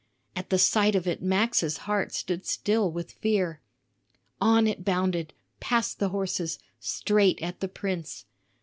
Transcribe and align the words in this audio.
At 0.35 0.49
the 0.49 0.57
sight 0.57 0.95
of 0.95 1.05
it 1.05 1.21
Max's 1.21 1.77
heart 1.85 2.11
stood 2.11 2.43
still 2.47 2.91
with 2.91 3.11
fear. 3.11 3.61
On 4.41 4.65
it 4.65 4.83
bounded, 4.83 5.31
past 5.59 5.99
the 5.99 6.09
horses, 6.09 6.57
straight 6.79 7.39
at 7.43 7.59
the 7.59 7.67
prince. 7.67 8.25